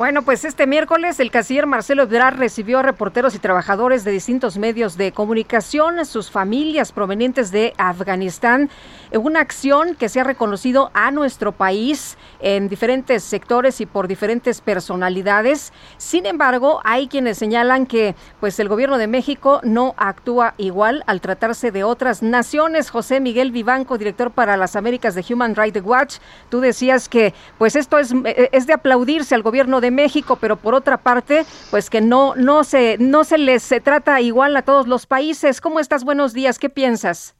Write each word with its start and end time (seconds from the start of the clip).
Bueno, 0.00 0.22
pues 0.22 0.46
este 0.46 0.66
miércoles 0.66 1.20
el 1.20 1.30
canciller 1.30 1.66
Marcelo 1.66 2.04
Ebrard 2.04 2.38
recibió 2.38 2.78
a 2.78 2.82
reporteros 2.82 3.34
y 3.34 3.38
trabajadores 3.38 4.02
de 4.02 4.10
distintos 4.10 4.56
medios 4.56 4.96
de 4.96 5.12
comunicación, 5.12 6.06
sus 6.06 6.30
familias 6.30 6.90
provenientes 6.90 7.50
de 7.50 7.74
Afganistán, 7.76 8.70
en 9.10 9.20
una 9.20 9.40
acción 9.40 9.94
que 9.94 10.08
se 10.08 10.18
ha 10.18 10.24
reconocido 10.24 10.90
a 10.94 11.10
nuestro 11.10 11.52
país 11.52 12.16
en 12.40 12.70
diferentes 12.70 13.22
sectores 13.24 13.82
y 13.82 13.84
por 13.84 14.08
diferentes 14.08 14.62
personalidades. 14.62 15.70
Sin 15.98 16.24
embargo, 16.24 16.80
hay 16.82 17.06
quienes 17.06 17.36
señalan 17.36 17.84
que 17.84 18.14
pues 18.40 18.58
el 18.58 18.70
gobierno 18.70 18.96
de 18.96 19.06
México 19.06 19.60
no 19.64 19.92
actúa 19.98 20.54
igual 20.56 21.04
al 21.08 21.20
tratarse 21.20 21.72
de 21.72 21.84
otras 21.84 22.22
naciones. 22.22 22.88
José 22.88 23.20
Miguel 23.20 23.52
Vivanco, 23.52 23.98
director 23.98 24.30
para 24.30 24.56
las 24.56 24.76
Américas 24.76 25.14
de 25.14 25.26
Human 25.28 25.54
Rights 25.54 25.82
Watch, 25.84 26.16
tú 26.48 26.60
decías 26.60 27.06
que 27.06 27.34
pues 27.58 27.76
esto 27.76 27.98
es, 27.98 28.14
es 28.24 28.66
de 28.66 28.72
aplaudirse 28.72 29.34
al 29.34 29.42
gobierno 29.42 29.82
de 29.82 29.89
México, 29.90 30.38
pero 30.40 30.56
por 30.56 30.74
otra 30.74 30.98
parte, 30.98 31.42
pues 31.70 31.90
que 31.90 32.00
no, 32.00 32.34
no 32.36 32.64
se, 32.64 32.96
no 32.98 33.24
se 33.24 33.38
les 33.38 33.68
trata 33.82 34.20
igual 34.20 34.56
a 34.56 34.62
todos 34.62 34.86
los 34.86 35.06
países. 35.06 35.60
¿Cómo 35.60 35.80
estás? 35.80 36.04
Buenos 36.04 36.32
días, 36.32 36.58
¿qué 36.58 36.68
piensas? 36.68 37.36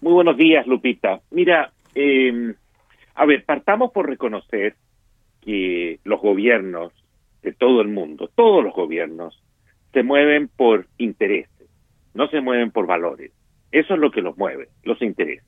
Muy 0.00 0.12
buenos 0.12 0.36
días, 0.36 0.66
Lupita. 0.66 1.20
Mira, 1.30 1.72
eh, 1.94 2.54
a 3.14 3.24
ver, 3.24 3.44
partamos 3.44 3.92
por 3.92 4.08
reconocer 4.08 4.76
que 5.40 6.00
los 6.04 6.20
gobiernos 6.20 6.92
de 7.42 7.52
todo 7.52 7.80
el 7.80 7.88
mundo, 7.88 8.30
todos 8.34 8.62
los 8.62 8.74
gobiernos, 8.74 9.42
se 9.92 10.02
mueven 10.02 10.48
por 10.48 10.86
intereses, 10.98 11.68
no 12.12 12.28
se 12.28 12.40
mueven 12.40 12.70
por 12.70 12.86
valores. 12.86 13.32
Eso 13.72 13.94
es 13.94 14.00
lo 14.00 14.10
que 14.10 14.20
los 14.20 14.36
mueve, 14.36 14.68
los 14.82 15.00
intereses. 15.00 15.46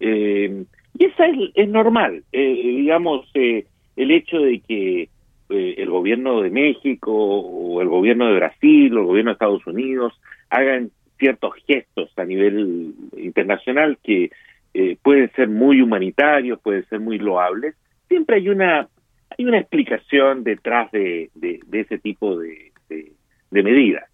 Eh, 0.00 0.64
y 0.98 1.04
eso 1.04 1.22
es, 1.22 1.50
es 1.54 1.68
normal, 1.68 2.24
eh, 2.32 2.62
digamos, 2.64 3.30
eh, 3.34 3.66
el 3.96 4.10
hecho 4.10 4.38
de 4.38 4.60
que 4.60 5.08
eh, 5.50 5.74
el 5.78 5.90
gobierno 5.90 6.42
de 6.42 6.50
México 6.50 7.12
o 7.12 7.82
el 7.82 7.88
gobierno 7.88 8.28
de 8.28 8.36
Brasil 8.36 8.96
o 8.96 9.00
el 9.00 9.06
gobierno 9.06 9.30
de 9.30 9.34
Estados 9.34 9.66
Unidos 9.66 10.20
hagan 10.48 10.90
ciertos 11.18 11.54
gestos 11.66 12.10
a 12.16 12.24
nivel 12.24 12.94
internacional 13.16 13.98
que 14.02 14.30
eh, 14.72 14.96
pueden 15.02 15.30
ser 15.32 15.48
muy 15.48 15.82
humanitarios, 15.82 16.60
pueden 16.60 16.84
ser 16.88 17.00
muy 17.00 17.18
loables, 17.18 17.74
siempre 18.08 18.36
hay 18.36 18.48
una 18.48 18.88
hay 19.36 19.44
una 19.44 19.58
explicación 19.58 20.42
detrás 20.44 20.90
de, 20.90 21.30
de, 21.34 21.60
ese 21.72 21.98
tipo 21.98 22.36
de, 22.36 22.72
de, 22.88 23.62
medidas. 23.62 24.04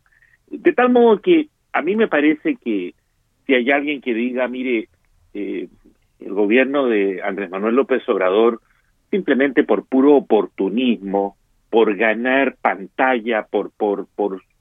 De 0.51 0.73
tal 0.73 0.91
modo 0.91 1.21
que 1.21 1.49
a 1.73 1.83
mí 1.83 1.97
me 1.97 2.07
parece 2.07 2.57
que 2.57 2.95
si 3.47 3.55
hay 3.55 3.71
alguien 3.71 4.01
que 4.01 4.13
diga, 4.13 4.47
mire, 4.47 4.89
eh, 5.35 5.69
el 6.21 6.33
gobierno 6.33 6.87
de 6.87 7.23
Andrés 7.23 7.51
Manuel 7.51 7.75
López 7.75 8.07
Obrador 8.09 8.61
simplemente 9.11 9.65
por 9.65 9.87
puro 9.87 10.17
oportunismo, 10.17 11.37
por 11.71 11.97
ganar 11.97 12.57
pantalla, 12.61 13.45
por, 13.45 13.71
por, 13.71 14.07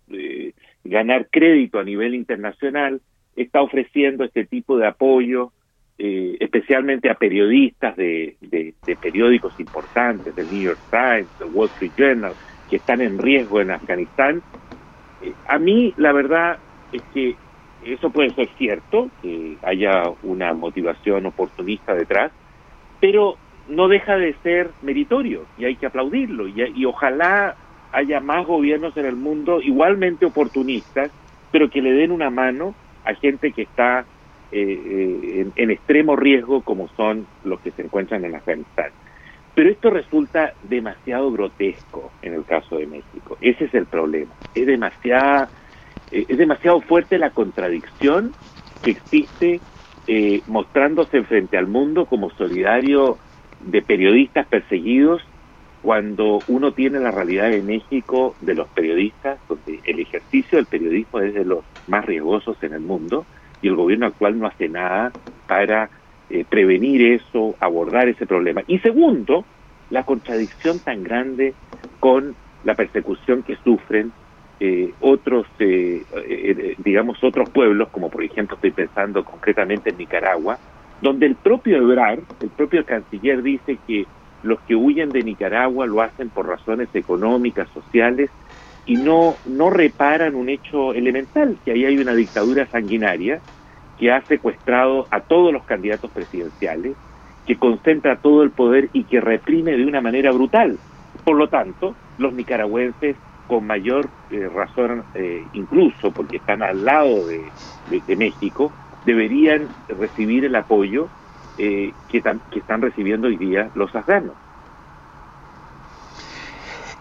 eh, 0.09 0.53
ganar 0.83 1.27
crédito 1.29 1.79
a 1.79 1.83
nivel 1.83 2.15
internacional, 2.15 3.02
está 3.36 3.61
ofreciendo 3.61 4.23
este 4.23 4.45
tipo 4.45 4.77
de 4.77 4.87
apoyo, 4.87 5.52
eh, 5.97 6.37
especialmente 6.39 7.09
a 7.09 7.15
periodistas 7.15 7.95
de, 7.95 8.36
de, 8.42 8.73
periódicos 9.02 9.58
importantes, 9.59 10.36
del 10.36 10.52
New 10.52 10.61
York 10.61 10.80
Times, 10.91 11.27
del 11.39 11.49
Wall 11.53 11.70
Street 11.70 11.91
Journal, 11.97 12.33
que 12.70 12.77
están 12.77 13.02
en 13.02 13.17
riesgo 13.17 13.61
en 13.61 13.71
Afganistán. 13.71 14.41
Eh, 15.21 15.33
a 15.47 15.58
mí, 15.58 15.93
la 15.97 16.11
verdad 16.11 16.58
es 16.91 17.02
que 17.14 17.36
eso 17.86 18.09
puede 18.09 18.31
ser 18.31 18.49
cierto, 18.58 19.09
que 19.21 19.58
haya 19.61 20.03
una 20.23 20.53
motivación 20.53 21.25
oportunista 21.27 21.93
detrás, 21.93 22.31
pero 22.99 23.37
no 23.67 23.87
deja 23.87 24.17
de 24.17 24.33
ser 24.43 24.71
meritorio 24.81 25.45
y 25.58 25.65
hay 25.65 25.76
que 25.76 25.87
aplaudirlo 25.87 26.48
y, 26.48 26.86
ojalá 26.86 27.55
haya 27.92 28.20
más 28.20 28.45
gobiernos 28.45 28.95
en 28.98 29.05
el 29.05 29.15
mundo 29.15 29.61
igualmente 29.61 30.26
oportunistas, 30.26 31.11
pero 31.52 31.70
que 31.70 31.81
le 31.81 31.93
den 31.93 32.11
una 32.11 32.30
mano 32.30 32.76
a 33.05 33.14
gente 33.14 33.52
que 33.53 33.64
está 33.64 34.05
eh, 34.52 34.81
eh, 34.86 35.48
en, 35.55 35.71
extremo 35.71 36.15
riesgo 36.15 36.61
como 36.61 36.89
son 36.89 37.26
los 37.45 37.59
que 37.61 37.71
se 37.71 37.83
encuentran 37.83 38.26
en 38.26 38.36
Afganistán. 38.36 38.92
Pero 39.53 39.70
esto 39.70 39.89
resulta 39.89 40.53
demasiado 40.64 41.32
grotesco 41.32 42.11
en 42.21 42.33
el 42.33 42.43
caso 42.43 42.77
de 42.77 42.87
México. 42.87 43.37
Ese 43.39 43.65
es 43.65 43.73
el 43.73 43.86
problema. 43.86 44.33
Es 44.53 44.67
demasiada, 44.67 45.49
eh, 46.11 46.26
es 46.27 46.37
demasiado 46.37 46.82
fuerte 46.82 47.17
la 47.17 47.30
contradicción 47.30 48.33
que 48.83 48.92
existe 48.92 49.61
mostrándose 50.45 51.23
frente 51.23 51.58
al 51.58 51.65
mundo 51.65 52.05
como 52.05 52.30
solidario 52.30 53.17
de 53.65 53.81
periodistas 53.81 54.48
perseguidos 54.48 55.21
cuando 55.81 56.43
uno 56.48 56.71
tiene 56.73 56.99
la 56.99 57.11
realidad 57.11 57.49
de 57.49 57.61
México 57.61 58.36
de 58.42 58.55
los 58.55 58.67
periodistas, 58.70 59.39
donde 59.48 59.81
el 59.83 59.99
ejercicio 59.99 60.58
del 60.58 60.65
periodismo 60.65 61.20
es 61.20 61.33
de 61.33 61.45
los 61.45 61.64
más 61.87 62.05
riesgosos 62.05 62.58
en 62.64 62.73
el 62.73 62.80
mundo 62.80 63.26
y 63.61 63.67
el 63.67 63.76
gobierno 63.76 64.08
actual 64.08 64.39
no 64.39 64.48
hace 64.48 64.67
nada 64.67 65.14
para 65.48 65.89
eh, 66.30 66.43
prevenir 66.48 67.03
eso, 67.03 67.55
abordar 67.59 68.08
ese 68.08 68.26
problema. 68.26 68.64
Y 68.67 68.80
segundo, 68.80 69.45
la 69.92 70.03
contradicción 70.03 70.80
tan 70.80 71.03
grande 71.03 71.53
con 71.99 72.36
la 72.64 72.73
persecución 72.73 73.43
que 73.43 73.58
sufren 73.58 74.11
eh, 74.59 74.92
otros, 75.02 75.45
eh, 75.59 76.76
digamos, 76.80 77.23
otros 77.23 77.49
pueblos, 77.49 77.89
como 77.89 78.09
por 78.09 78.23
ejemplo 78.23 78.55
estoy 78.55 78.71
pensando 78.71 79.23
concretamente 79.23 79.92
en 79.92 79.97
Nicaragua, 79.97 80.58
donde 81.02 81.26
el 81.26 81.36
propio 81.36 81.78
Ebrard, 81.78 82.23
el 82.42 82.50
propio 82.50 82.86
canciller 82.86 83.42
dice 83.42 83.78
que 83.88 84.06
los 84.44 84.60
que 84.61 84.76
huyen 84.76 85.10
de 85.10 85.23
Nicaragua 85.23 85.86
lo 85.88 86.02
hacen 86.02 86.30
por 86.30 86.48
razones 86.48 86.89
económicas, 86.94 87.67
sociales, 87.73 88.30
y 88.86 88.95
no, 88.95 89.36
no 89.45 89.72
reparan 89.72 90.36
un 90.36 90.50
hecho 90.50 90.94
elemental, 90.94 91.58
que 91.66 91.72
ahí 91.72 91.86
hay 91.86 91.98
una 91.98 92.14
dictadura 92.14 92.67
sanguinaria 92.67 93.42
que 93.98 94.11
ha 94.11 94.22
secuestrado 94.28 95.08
a 95.10 95.22
todos 95.22 95.52
los 95.52 95.64
candidatos 95.64 96.11
presidenciales, 96.11 96.95
que 97.48 97.58
concentra 97.58 98.17
todo 98.17 98.44
el 98.44 98.52
poder 98.52 98.89
y 98.94 99.06
que 99.06 99.22
reprime 99.22 99.72
de 99.72 99.86
una 99.86 100.02
manera 100.02 100.32
brutal. 100.32 100.77
Por 101.23 101.38
lo 101.38 101.48
tanto, 101.48 101.95
los 102.17 102.33
nicaragüenses, 102.33 103.16
con 103.48 103.66
mayor 103.66 104.10
eh, 104.32 104.48
razón 104.54 105.04
eh, 105.16 105.44
incluso, 105.54 106.12
porque 106.12 106.38
están 106.38 106.62
al 106.62 106.83
lado 106.83 107.27
de 107.27 108.16
México, 108.16 108.72
deberían 109.05 109.67
recibir 109.88 110.45
el 110.45 110.55
apoyo 110.55 111.08
eh, 111.58 111.93
que, 112.10 112.21
que, 112.21 112.60
están 112.60 112.82
recibiendo 112.82 113.27
hoy 113.27 113.38
día 113.38 113.70
los 113.76 113.93
afganos. 113.95 114.33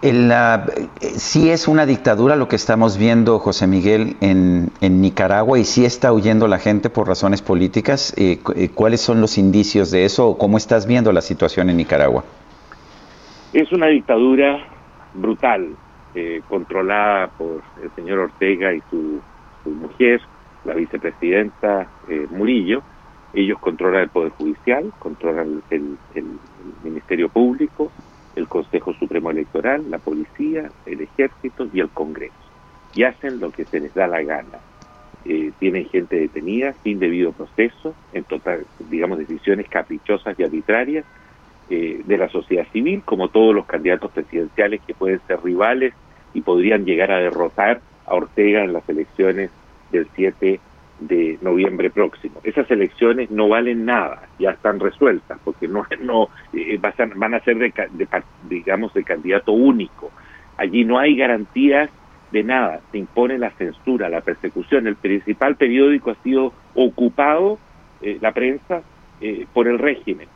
El, 0.00 0.30
sí 1.00 1.48
es 1.48 1.66
una 1.66 1.86
dictadura 1.86 2.36
lo 2.36 2.46
que 2.46 2.56
estamos 2.56 2.98
viendo, 2.98 3.38
José 3.38 3.66
Miguel, 3.66 4.16
en, 4.20 4.70
en 4.82 5.00
Nicaragua 5.00 5.58
y 5.58 5.64
sí 5.64 5.86
está 5.86 6.12
huyendo 6.12 6.46
la 6.46 6.58
gente 6.58 6.90
por 6.90 7.08
razones 7.08 7.40
políticas. 7.40 8.14
Eh, 8.18 8.38
eh, 8.54 8.68
¿Cuáles 8.68 9.00
son 9.00 9.22
los 9.22 9.38
indicios 9.38 9.90
de 9.90 10.04
eso 10.04 10.28
o 10.28 10.38
cómo 10.38 10.58
estás 10.58 10.86
viendo 10.86 11.10
la 11.10 11.22
situación 11.22 11.70
en 11.70 11.78
Nicaragua? 11.78 12.22
Es 13.54 13.72
una 13.72 13.86
dictadura 13.86 14.62
brutal, 15.14 15.74
controlada 16.48 17.28
por 17.28 17.62
el 17.82 17.90
señor 17.96 18.18
Ortega 18.20 18.72
y 18.72 18.80
su, 18.90 19.20
su 19.64 19.70
mujer, 19.70 20.20
la 20.64 20.74
vicepresidenta 20.74 21.88
eh, 22.08 22.26
Murillo, 22.30 22.82
ellos 23.34 23.58
controlan 23.58 24.02
el 24.02 24.08
Poder 24.08 24.30
Judicial, 24.32 24.92
controlan 24.98 25.62
el, 25.70 25.96
Ministerio 26.82 27.28
Público, 27.28 27.90
el 28.36 28.46
Consejo 28.48 28.94
Supremo 28.94 29.30
Electoral, 29.30 29.90
la 29.90 29.98
Policía, 29.98 30.70
el 30.86 31.00
Ejército 31.00 31.68
y 31.72 31.80
el 31.80 31.88
Congreso. 31.88 32.34
Y 32.94 33.02
hacen 33.02 33.40
lo 33.40 33.50
que 33.50 33.64
se 33.64 33.80
les 33.80 33.92
da 33.92 34.06
la 34.06 34.22
gana. 34.22 34.58
Eh, 35.24 35.52
tienen 35.58 35.88
gente 35.88 36.16
detenida 36.16 36.74
sin 36.84 37.00
debido 37.00 37.32
proceso, 37.32 37.94
en 38.12 38.24
total, 38.24 38.64
digamos, 38.90 39.18
decisiones 39.18 39.68
caprichosas 39.68 40.38
y 40.38 40.44
arbitrarias 40.44 41.04
eh, 41.70 42.02
de 42.04 42.18
la 42.18 42.28
sociedad 42.28 42.66
civil, 42.72 43.02
como 43.04 43.28
todos 43.28 43.54
los 43.54 43.66
candidatos 43.66 44.12
presidenciales 44.12 44.80
que 44.86 44.94
pueden 44.94 45.20
ser 45.26 45.42
rivales 45.42 45.94
y 46.34 46.42
podrían 46.42 46.84
llegar 46.84 47.10
a 47.10 47.18
derrotar 47.18 47.80
a 48.06 48.14
Ortega 48.14 48.62
en 48.62 48.74
las 48.74 48.88
elecciones 48.88 49.50
del 49.98 50.08
7 50.14 50.60
de 51.00 51.38
noviembre 51.42 51.90
próximo. 51.90 52.40
Esas 52.44 52.70
elecciones 52.70 53.30
no 53.30 53.48
valen 53.48 53.84
nada, 53.84 54.28
ya 54.38 54.50
están 54.50 54.80
resueltas, 54.80 55.38
porque 55.44 55.68
no, 55.68 55.86
no 56.00 56.28
eh, 56.52 56.78
van 57.16 57.34
a 57.34 57.40
ser, 57.40 57.58
de, 57.58 57.72
digamos, 58.48 58.94
de 58.94 59.04
candidato 59.04 59.52
único. 59.52 60.10
Allí 60.56 60.84
no 60.84 60.98
hay 60.98 61.16
garantías 61.16 61.90
de 62.30 62.42
nada, 62.42 62.80
se 62.90 62.98
impone 62.98 63.38
la 63.38 63.50
censura, 63.50 64.08
la 64.08 64.20
persecución. 64.20 64.86
El 64.86 64.96
principal 64.96 65.56
periódico 65.56 66.10
ha 66.10 66.22
sido 66.22 66.52
ocupado, 66.74 67.58
eh, 68.00 68.18
la 68.20 68.32
prensa, 68.32 68.82
eh, 69.20 69.46
por 69.52 69.68
el 69.68 69.78
régimen. 69.78 70.28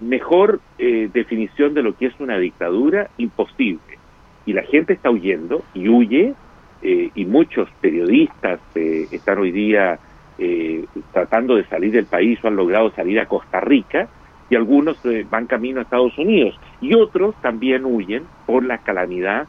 mejor 0.00 0.60
definición 0.76 1.72
de 1.72 1.82
lo 1.82 1.96
que 1.96 2.06
es 2.06 2.14
una 2.18 2.36
dictadura, 2.36 3.08
imposible. 3.16 3.98
Y 4.44 4.52
la 4.52 4.62
gente 4.62 4.92
está 4.92 5.08
huyendo 5.08 5.62
y 5.72 5.88
huye 5.88 6.34
eh, 6.82 7.10
y 7.14 7.24
muchos 7.24 7.68
periodistas 7.80 8.60
eh, 8.74 9.08
están 9.10 9.38
hoy 9.38 9.50
día 9.50 9.98
eh, 10.38 10.84
tratando 11.12 11.56
de 11.56 11.64
salir 11.64 11.90
del 11.92 12.04
país 12.04 12.38
o 12.42 12.48
han 12.48 12.56
logrado 12.56 12.90
salir 12.90 13.18
a 13.18 13.26
Costa 13.26 13.60
Rica 13.60 14.08
y 14.50 14.56
algunos 14.56 14.98
van 15.28 15.46
camino 15.46 15.80
a 15.80 15.82
Estados 15.82 16.16
Unidos 16.18 16.58
y 16.80 16.94
otros 16.94 17.34
también 17.40 17.84
huyen 17.84 18.24
por 18.46 18.64
la 18.64 18.78
calamidad 18.78 19.48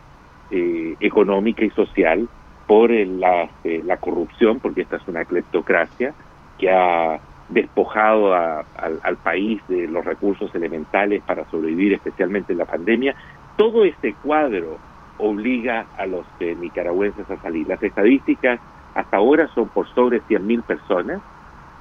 económica 0.50 1.64
y 1.64 1.70
social, 1.72 2.28
por 2.66 2.90
la, 2.90 3.48
la 3.64 3.98
corrupción, 3.98 4.60
porque 4.60 4.82
esta 4.82 4.96
es 4.96 5.08
una 5.08 5.26
cleptocracia 5.26 6.14
que 6.58 6.72
ha 6.72 7.20
despojado 7.50 8.34
al 8.34 9.18
país 9.22 9.62
de 9.68 9.88
los 9.88 10.04
recursos 10.04 10.50
elementales 10.56 11.22
para 11.22 11.48
sobrevivir, 11.52 11.94
especialmente 11.94 12.54
en 12.54 12.60
la 12.60 12.66
pandemia. 12.66 13.14
Todo 13.56 13.84
este 13.84 14.16
cuadro 14.24 14.80
obliga 15.18 15.86
a 15.98 16.06
los 16.06 16.26
eh, 16.40 16.56
nicaragüenses 16.60 17.30
a 17.30 17.38
salir. 17.42 17.68
Las 17.68 17.82
estadísticas 17.82 18.60
hasta 18.96 19.18
ahora 19.18 19.48
son 19.54 19.70
por 19.70 19.88
sobre 19.94 20.22
100.000 20.24 20.64
personas 20.64 21.22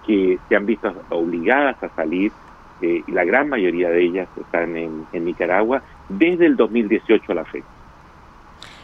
que 0.06 0.38
se 0.48 0.56
han 0.56 0.66
visto 0.66 0.92
obligadas 1.10 1.82
a 1.82 1.88
salir 1.90 2.32
eh, 2.80 3.02
y 3.06 3.12
la 3.12 3.24
gran 3.24 3.48
mayoría 3.48 3.88
de 3.88 4.02
ellas 4.02 4.28
están 4.38 4.76
en, 4.76 5.06
Nicaragua 5.12 5.82
desde 6.08 6.46
el 6.46 6.56
2018 6.56 7.32
a 7.32 7.34
la 7.34 7.44
fecha. 7.44 7.66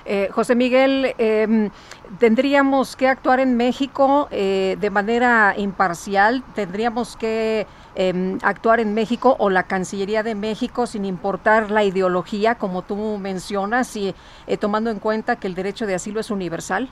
Eh, 0.05 0.29
José 0.33 0.57
Miguel, 0.57 1.15
em, 1.19 1.71
¿tendríamos 2.19 2.97
que 2.97 3.07
actuar 3.07 3.39
en 3.39 3.57
México 3.57 4.29
de 4.31 4.91
manera 4.91 5.55
imparcial? 5.57 6.43
¿Tendríamos 6.55 7.17
que 7.17 7.67
Em, 7.95 8.39
actuar 8.43 8.81
en 8.81 8.95
México 8.95 9.37
o 9.39 9.51
la 9.51 9.65
Cancillería 9.65 10.23
de 10.23 10.35
México 10.35 10.87
sin 10.87 11.05
importar 11.05 11.71
la 11.71 11.85
ideología, 11.85 12.55
como 12.55 12.81
tú 12.81 13.19
mencionas, 13.19 13.95
y 13.97 14.15
eh, 14.47 14.57
tomando 14.57 14.91
en 14.91 14.99
cuenta 14.99 15.37
que 15.37 15.47
el 15.47 15.55
derecho 15.55 15.87
de 15.87 15.95
asilo 15.95 16.19
es 16.19 16.31
universal? 16.31 16.89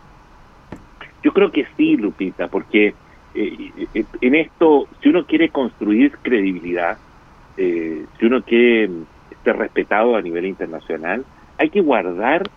Yo 1.22 1.32
creo 1.32 1.50
que 1.52 1.66
sí, 1.78 1.96
Lupita, 1.96 2.48
porque 2.48 2.88
eh, 3.34 3.86
eh, 3.94 4.04
en 4.20 4.34
esto, 4.34 4.88
si 5.02 5.08
uno 5.08 5.24
quiere 5.24 5.48
construir 5.48 6.18
credibilidad, 6.22 6.98
si 7.56 8.24
uno 8.24 8.42
quiere 8.42 8.88
ser 9.44 9.56
respetado 9.56 10.16
a 10.16 10.22
nivel 10.22 10.46
internacional, 10.46 11.26
hay 11.58 11.68
que 11.68 11.82
guardar 11.82 12.48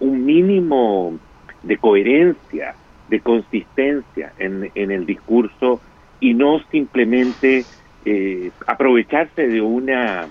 un 0.00 0.26
mínimo 0.26 1.18
de 1.62 1.78
coherencia, 1.78 2.74
de 3.08 3.20
consistencia 3.20 4.34
en, 4.38 4.70
en 4.74 4.90
el 4.90 5.06
discurso 5.06 5.80
y 6.22 6.34
no 6.34 6.60
simplemente 6.70 7.66
eh, 8.04 8.52
aprovecharse 8.66 9.48
de 9.48 9.60
una 9.60 10.28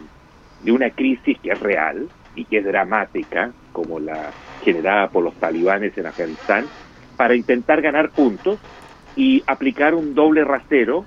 de 0.63 0.71
una 0.71 0.89
crisis 0.91 1.38
que 1.39 1.51
es 1.51 1.59
real 1.59 2.07
y 2.33 2.45
que 2.45 2.59
es 2.59 2.65
dramática, 2.65 3.51
como 3.73 3.99
la 3.99 4.33
generada 4.61 5.09
por 5.09 5.23
los 5.23 5.35
talibanes 5.35 5.97
en 5.97 6.05
Afganistán, 6.05 6.69
para 7.17 7.35
intentar 7.35 7.81
ganar 7.81 8.11
puntos 8.11 8.59
y 9.15 9.43
aplicar 9.47 9.93
un 9.93 10.15
doble 10.15 10.45
rasero 10.45 11.03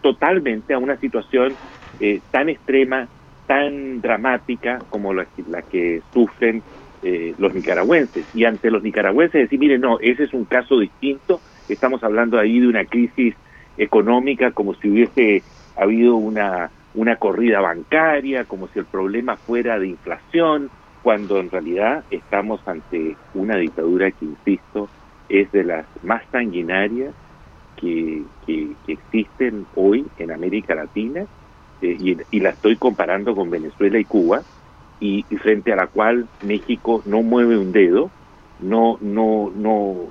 totalmente 0.00 0.72
a 0.72 0.78
una 0.78 0.96
situación 0.96 1.56
eh, 2.00 2.20
tan 2.30 2.48
extrema, 2.48 3.08
tan 3.46 4.00
dramática 4.00 4.78
como 4.88 5.12
la, 5.12 5.26
que 5.70 6.00
sufren 6.14 6.62
eh, 7.02 7.34
los 7.36 7.52
nicaragüenses. 7.52 8.26
Y 8.32 8.44
ante 8.44 8.70
los 8.70 8.82
nicaragüenses 8.82 9.42
decir, 9.42 9.58
miren, 9.58 9.82
no, 9.82 9.98
ese 10.00 10.24
es 10.24 10.32
un 10.32 10.46
caso 10.46 10.78
distinto, 10.78 11.40
estamos 11.68 12.02
hablando 12.02 12.38
ahí 12.38 12.60
de 12.60 12.68
una 12.68 12.86
crisis 12.86 13.34
económica 13.78 14.50
como 14.50 14.74
si 14.74 14.90
hubiese 14.90 15.42
habido 15.76 16.16
una, 16.16 16.70
una 16.94 17.16
corrida 17.16 17.60
bancaria, 17.60 18.44
como 18.44 18.68
si 18.68 18.80
el 18.80 18.84
problema 18.84 19.36
fuera 19.36 19.78
de 19.78 19.88
inflación, 19.88 20.70
cuando 21.02 21.38
en 21.38 21.50
realidad 21.50 22.04
estamos 22.10 22.60
ante 22.66 23.16
una 23.34 23.56
dictadura 23.56 24.10
que, 24.10 24.24
insisto, 24.24 24.88
es 25.28 25.50
de 25.52 25.64
las 25.64 25.86
más 26.02 26.22
sanguinarias 26.32 27.14
que, 27.76 28.22
que, 28.46 28.72
existen 28.88 29.66
hoy 29.76 30.06
en 30.18 30.32
América 30.32 30.74
Latina, 30.74 31.26
eh, 31.80 31.96
y, 32.30 32.40
la 32.40 32.50
estoy 32.50 32.76
comparando 32.76 33.36
con 33.36 33.50
Venezuela 33.50 33.98
y 33.98 34.04
Cuba, 34.04 34.42
y, 35.00 35.24
y, 35.30 35.36
frente 35.36 35.72
a 35.72 35.76
la 35.76 35.86
cual 35.86 36.26
México 36.42 37.02
no 37.06 37.22
mueve 37.22 37.56
un 37.56 37.70
dedo, 37.70 38.10
no, 38.60 38.98
no, 39.00 39.52
no 39.54 40.07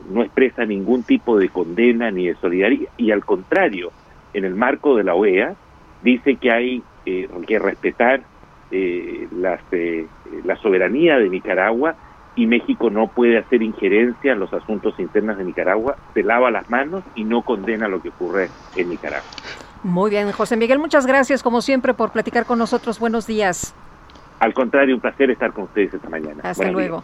expresa 0.47 0.65
ningún 0.65 1.03
tipo 1.03 1.37
de 1.37 1.49
condena 1.49 2.11
ni 2.11 2.27
de 2.27 2.35
solidaridad 2.35 2.89
y 2.97 3.11
al 3.11 3.23
contrario, 3.23 3.91
en 4.33 4.45
el 4.45 4.55
marco 4.55 4.95
de 4.95 5.03
la 5.03 5.13
OEA 5.13 5.55
dice 6.03 6.35
que 6.35 6.51
hay 6.51 6.83
eh, 7.05 7.27
que 7.45 7.59
respetar 7.59 8.21
eh, 8.71 9.27
las, 9.31 9.61
eh, 9.71 10.05
la 10.43 10.55
soberanía 10.57 11.17
de 11.17 11.29
Nicaragua 11.29 11.95
y 12.35 12.45
México 12.45 12.89
no 12.89 13.07
puede 13.07 13.37
hacer 13.37 13.63
injerencia 13.63 14.33
en 14.33 14.39
los 14.39 14.53
asuntos 14.53 14.99
internos 14.99 15.37
de 15.37 15.43
Nicaragua, 15.43 15.97
se 16.13 16.21
lava 16.21 16.51
las 16.51 16.69
manos 16.69 17.03
y 17.15 17.23
no 17.23 17.41
condena 17.41 17.87
lo 17.87 18.01
que 18.01 18.09
ocurre 18.09 18.49
en 18.75 18.89
Nicaragua. 18.89 19.27
Muy 19.83 20.11
bien, 20.11 20.31
José 20.31 20.57
Miguel, 20.57 20.79
muchas 20.79 21.07
gracias 21.07 21.41
como 21.41 21.61
siempre 21.61 21.93
por 21.93 22.11
platicar 22.11 22.45
con 22.45 22.59
nosotros. 22.59 22.99
Buenos 22.99 23.25
días. 23.25 23.73
Al 24.39 24.53
contrario, 24.53 24.95
un 24.95 25.01
placer 25.01 25.31
estar 25.31 25.51
con 25.51 25.63
ustedes 25.63 25.93
esta 25.93 26.09
mañana. 26.09 26.41
Hasta 26.43 26.71
luego. 26.71 27.03